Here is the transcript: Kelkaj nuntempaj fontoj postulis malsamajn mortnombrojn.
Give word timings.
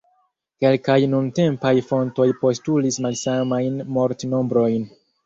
Kelkaj 0.63 0.93
nuntempaj 1.11 1.73
fontoj 1.89 2.27
postulis 2.45 2.97
malsamajn 3.07 3.79
mortnombrojn. 3.99 4.89